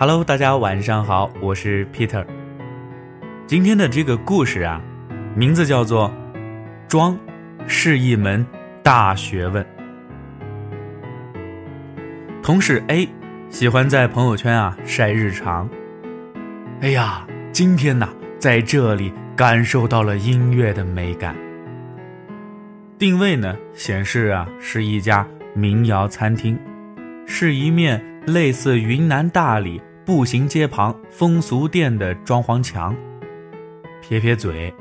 [0.00, 2.24] Hello，大家晚上好，我是 Peter。
[3.46, 4.80] 今天的这个故事啊，
[5.36, 6.10] 名字叫做
[6.88, 7.14] “装”，
[7.68, 8.46] 是一门
[8.82, 9.62] 大学问。
[12.42, 13.06] 同事 A
[13.50, 15.68] 喜欢在朋友圈啊晒日常。
[16.80, 18.08] 哎呀，今天呐，
[18.38, 21.36] 在这里感受到了音乐的美感。
[22.96, 26.58] 定位呢显示啊是一家民谣餐厅，
[27.26, 29.78] 是一面类似云南大理
[30.10, 32.96] 步行街旁风俗店的装潢墙。
[34.02, 34.74] 撇撇嘴，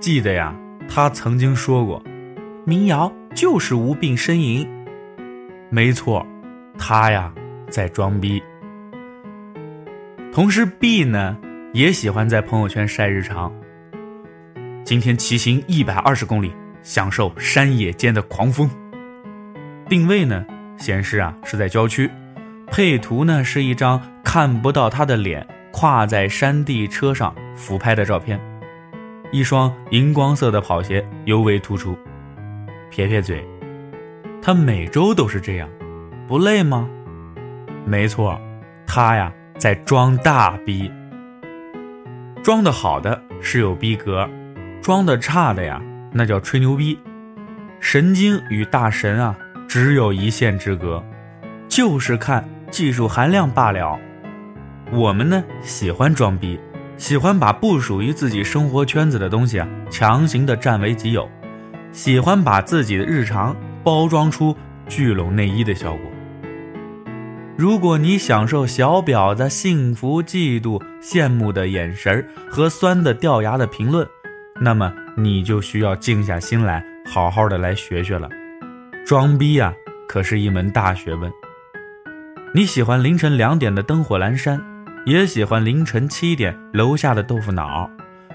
[0.00, 0.56] 记得呀，
[0.88, 2.02] 他曾经说过，
[2.64, 4.66] 民谣就是无病呻吟。
[5.68, 6.26] 没错，
[6.78, 7.30] 他呀
[7.68, 8.42] 在装逼。
[10.32, 11.36] 同时 B 呢
[11.74, 13.52] 也喜欢在朋友圈晒日常。
[14.86, 16.50] 今天骑行一百二十公里，
[16.82, 18.70] 享受山野间的狂风。
[19.86, 20.46] 定位呢
[20.78, 22.10] 显示啊是在郊区，
[22.68, 25.46] 配图呢是一张看不到他的脸。
[25.70, 28.40] 跨在山地车上俯拍的照片，
[29.30, 31.94] 一双荧光色的跑鞋尤为突出。
[32.90, 33.46] 撇撇嘴，
[34.40, 35.68] 他每周都是这样，
[36.26, 36.88] 不累吗？
[37.84, 38.40] 没错，
[38.86, 40.90] 他呀在装大逼。
[42.42, 44.26] 装的好的是有逼格，
[44.80, 45.78] 装的差的呀
[46.10, 46.98] 那叫吹牛逼。
[47.80, 49.36] 神经与大神啊
[49.68, 51.04] 只有一线之隔，
[51.68, 54.00] 就是看技术含量罢了。
[54.92, 56.58] 我们呢喜欢装逼，
[56.96, 61.28] 喜欢把不属于自己生活圈子的东西啊强行的占为己有，
[61.92, 64.56] 喜欢把自己的日常包装出
[64.88, 66.00] 聚拢内衣的效果。
[67.56, 74.06] 如果你享受小婊子幸福、嫉妒、羡慕的眼神和酸的掉牙的评论，
[74.60, 78.28] 那么你就需要静下心来，好好的来学学了。
[79.04, 79.74] 装逼呀，
[80.06, 81.32] 可是一门大学问。
[82.54, 84.60] 你喜欢凌晨两点的灯火阑珊。
[85.06, 87.88] 也喜欢凌晨七点楼下的豆腐脑，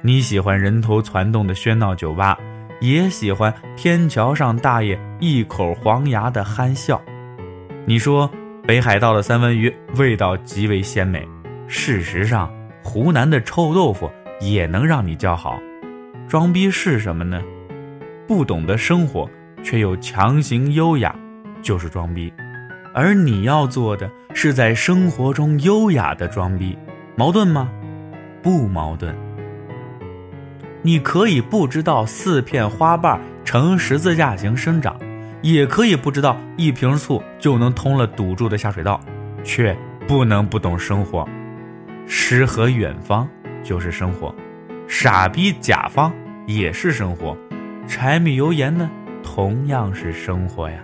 [0.00, 2.38] 你喜欢人头攒动的喧闹酒吧，
[2.80, 6.98] 也喜欢天桥上大爷一口黄牙的憨笑。
[7.84, 8.30] 你说
[8.66, 11.28] 北海道的三文鱼味道极为鲜美，
[11.68, 12.50] 事实上
[12.82, 14.10] 湖南的臭豆腐
[14.40, 15.60] 也能让你叫好。
[16.26, 17.42] 装逼是什么呢？
[18.26, 19.28] 不懂得生活
[19.62, 21.14] 却又强行优雅，
[21.60, 22.32] 就是装逼。
[22.94, 26.76] 而你要做的是在生活中优雅的装逼，
[27.16, 27.70] 矛盾吗？
[28.42, 29.14] 不矛盾。
[30.82, 34.98] 你可以不知道四片花瓣呈十字架形生长，
[35.40, 39.00] 也可以不知道一瓶醋就能通了堵住的下水道，
[39.42, 39.74] 却
[40.06, 41.26] 不能不懂生活。
[42.06, 43.26] 诗和远方
[43.62, 44.34] 就是生活，
[44.86, 46.12] 傻逼甲方
[46.46, 47.34] 也是生活，
[47.86, 48.90] 柴米油盐呢，
[49.22, 50.78] 同样是生活呀。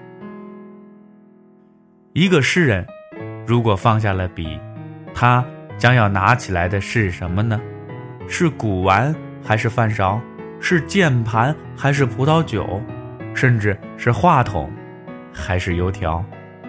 [2.15, 2.87] 一个诗人，
[3.47, 4.59] 如果放下了笔，
[5.15, 5.45] 他
[5.77, 7.61] 将要拿起来的是什么呢？
[8.28, 10.21] 是古玩还是饭勺？
[10.61, 12.81] 是键盘还是葡萄酒？
[13.34, 14.71] 甚至是话筒，
[15.33, 16.25] 还是油条？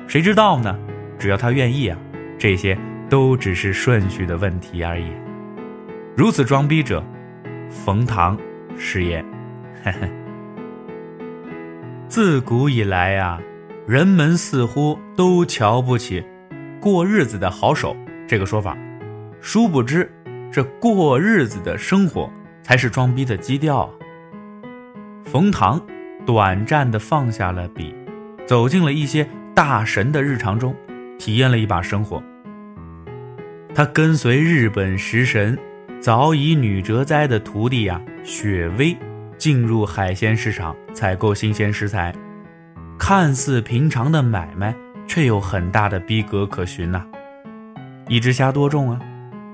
[0.07, 0.77] 谁知道呢？
[1.19, 1.97] 只要他愿意啊，
[2.37, 2.77] 这些
[3.09, 5.11] 都只是顺序的问题而已。
[6.17, 7.03] 如此装逼者，
[7.69, 8.37] 冯唐
[8.77, 9.23] 是也。
[12.07, 13.39] 自古以来呀。
[13.87, 16.23] 人们似乎都瞧不起
[16.81, 17.95] “过日子的好手”
[18.27, 18.75] 这个说法，
[19.39, 20.11] 殊不知，
[20.51, 22.27] 这过日子的生活
[22.63, 23.87] 才是装逼的基调。
[25.23, 25.79] 冯唐
[26.25, 27.93] 短暂的放下了笔，
[28.47, 30.75] 走进了一些大神的日常中，
[31.19, 32.21] 体验了一把生活。
[33.75, 35.55] 他跟随日本食神
[35.99, 38.97] 早乙女哲哉的徒弟呀雪薇，
[39.37, 42.11] 进入海鲜市场采购新鲜食材。
[42.97, 44.75] 看似平常的买卖，
[45.07, 47.05] 却有很大的逼格可循呐。
[48.07, 48.99] 一只虾多重啊？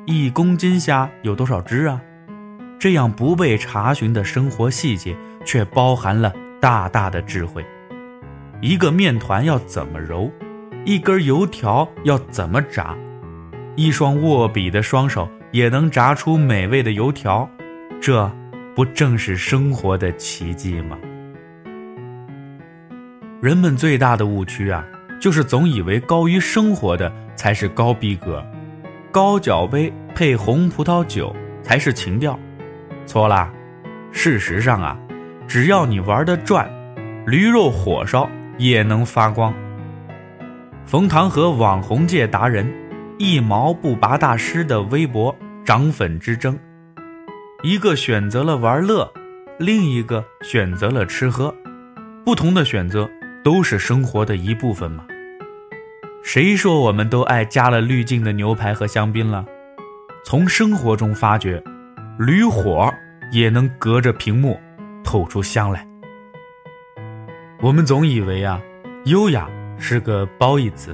[0.06, 2.02] 一公斤虾有多少只啊？
[2.80, 7.66] 这样不被查询的生活细节，却包含了大大的智慧。
[8.62, 10.32] 一个面团要怎么揉？
[10.86, 12.96] 一根油条要怎么炸？
[13.76, 17.50] 一双握笔的双手也能炸出美味的油条，
[18.02, 18.32] 这
[18.76, 20.98] 不正是生活的奇迹吗？
[23.42, 24.84] 人们最大的误区啊，
[25.20, 28.46] 就是总以为高于生活的才是高逼格，
[29.12, 32.40] 高脚杯配红葡萄酒才是情调，
[33.06, 33.52] 错啦！
[34.12, 34.98] 事实上啊，
[35.48, 36.70] 只要你玩的转，
[37.26, 39.54] 驴肉火烧也能发光。
[40.86, 42.72] 冯唐和网红界达人
[43.18, 45.36] 一毛不拔大师的微博
[45.66, 46.58] 涨粉之争，
[47.64, 49.12] 一个选择了玩乐，
[49.60, 51.54] 另一个选择了吃喝，
[52.24, 53.10] 不同的选择。
[53.48, 55.08] 都是生活的一部分吗？
[56.22, 59.46] 谁说我们都爱加了滤镜的牛排和香槟了？
[60.26, 61.64] 从生活中发觉，
[62.20, 62.94] 驴火
[63.32, 64.60] 也能隔着屏幕
[65.02, 65.88] 透出香来。
[67.62, 68.62] 我们总以为啊，
[69.06, 70.94] 优雅是个褒义词，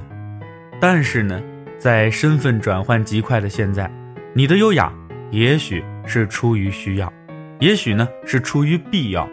[0.80, 1.42] 但是呢，
[1.76, 3.90] 在身份转换极快的现在，
[4.32, 4.92] 你的优雅
[5.32, 7.12] 也许是出于需要，
[7.58, 9.28] 也许呢是出于必要，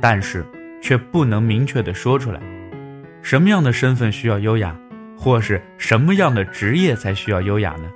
[0.00, 0.44] 但是
[0.82, 2.40] 却不能明确的说出来。
[3.26, 4.72] 什么样的身份需要优雅？
[5.18, 7.90] 或是什么样的职业才需要优雅呢？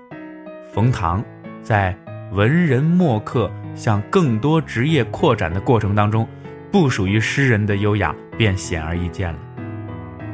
[0.73, 1.25] 冯唐
[1.63, 1.97] 在
[2.33, 6.27] 文人墨客向更多职业扩展的过程当中，
[6.73, 9.39] 不属于诗人的优雅便显而易见了。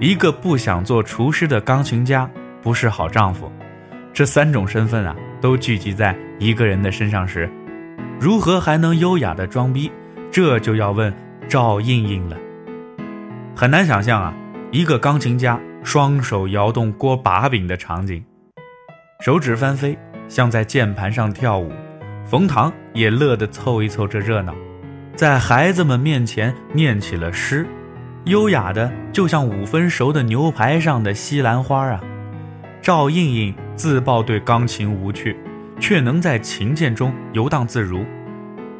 [0.01, 2.27] 一个不想做厨师的钢琴家，
[2.63, 3.53] 不是好丈夫，
[4.15, 7.51] 这三种身份啊，都聚集在一个人的身上时，
[8.19, 9.93] 如何还能优雅的装逼？
[10.33, 11.13] 这就要问
[11.51, 12.39] 赵胤胤了。
[13.55, 14.35] 很难想象啊，
[14.77, 15.59] 一个钢琴家。
[15.83, 18.23] 双手摇动锅把柄的场景，
[19.21, 19.97] 手指翻飞，
[20.29, 21.73] 像在键盘上跳舞。
[22.27, 24.53] 冯唐也乐得凑一凑这热闹，
[25.15, 27.65] 在孩子们面前念起了诗，
[28.25, 31.99] 优雅的就像五分熟的牛排上的西兰花啊。
[32.83, 35.37] 赵胤胤自曝对钢琴无趣，
[35.81, 38.05] 却能在琴键中游荡自如。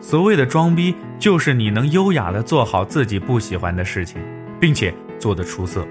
[0.01, 4.21] 所谓的装逼，就是你能优雅的做好自己不喜欢的事情，
[4.61, 5.87] 并且做得出色。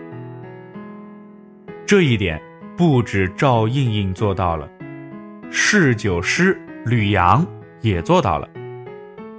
[1.85, 2.41] 这一点
[2.75, 4.69] 不止赵胤胤做到了，
[5.51, 7.45] 侍酒师吕阳
[7.81, 8.49] 也做到了。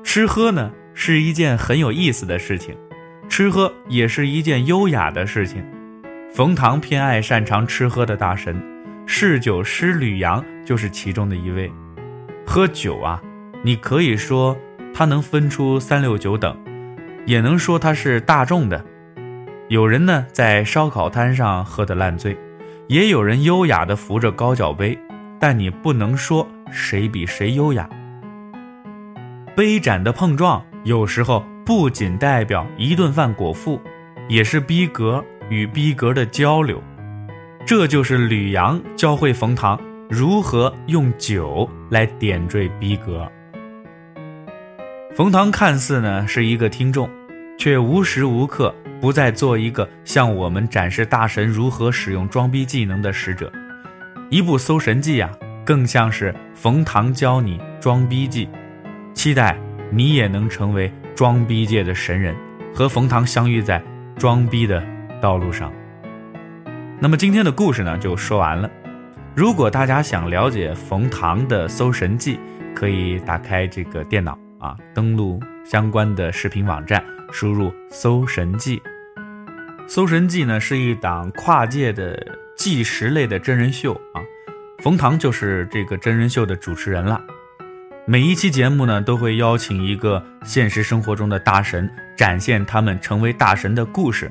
[0.05, 2.77] 吃喝呢是一件很有意思的事情，
[3.29, 5.65] 吃喝也是一件优雅的事情。
[6.33, 8.63] 冯唐偏爱擅长吃喝的大神，
[9.07, 11.71] 侍酒师吕阳就是其中的一位。
[12.47, 13.21] 喝酒啊，
[13.65, 14.57] 你可以说
[14.95, 16.57] 他能分出三六九等，
[17.27, 18.85] 也能说他是大众的。
[19.69, 22.37] 有人呢在烧烤摊上喝得烂醉，
[22.87, 24.97] 也有人优雅地扶着高脚杯，
[25.41, 27.89] 但你不能说谁比谁优雅。
[29.57, 33.81] 杯盏的碰撞有时候不仅代表一顿饭果腹，
[34.29, 36.81] 也是逼格与逼格的交流。
[37.67, 39.77] 这就是吕阳教会冯唐
[40.09, 43.29] 如何用酒来点缀逼格。
[45.17, 47.11] 冯唐看似呢是一个听众，
[47.59, 48.73] 却无时无刻。
[49.01, 53.53] 不再做一个向我们展示大神如何使用装逼技能的使者，
[54.31, 55.31] 一部《搜神记》啊，
[55.65, 58.49] 更像是冯唐教你装逼记，
[59.15, 59.57] 期待
[59.91, 62.35] 你也能成为装逼界的神人，
[62.75, 63.83] 和冯唐相遇在
[64.17, 64.83] 装逼的
[65.21, 65.73] 道路上。
[66.99, 68.71] 那么今天的故事呢，就说完了。
[69.35, 72.37] 如果大家想了解冯唐的《搜神记》，
[72.75, 77.05] 可以打开这个电脑啊，登录相关的视频网站。
[77.31, 78.79] 输入《搜神记》，
[79.89, 84.23] 《搜神记》呢是一档跨界的纪实类的真人秀啊，
[84.79, 87.23] 冯唐就是这个真人秀的主持人了。
[88.07, 94.31] 每一期节目呢都会邀请一个现实生活中的大神，展现他们成为大神的故事，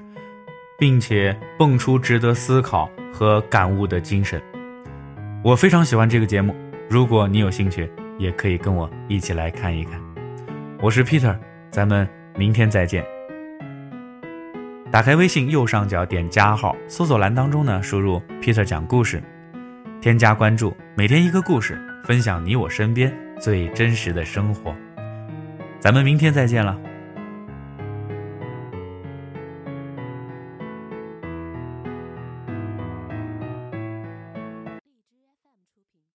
[0.80, 4.42] 并且蹦出值得思考和感悟的精神。
[5.44, 6.56] 我非常喜欢这个节目，
[6.90, 10.02] 如果你有兴趣，也可以跟我一起来看一看。
[10.82, 11.38] 我是 Peter，
[11.70, 12.25] 咱们。
[12.38, 13.06] 明天再见。
[14.92, 19.22] 打开微信右上角点加号，搜索栏当中呢输入 “Peter 讲故事”，
[20.00, 24.74] 添加关注，每天一个故事，分享你我身边最真实的生活。
[25.80, 26.80] 咱们明天再见了。